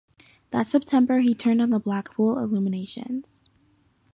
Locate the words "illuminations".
2.39-3.43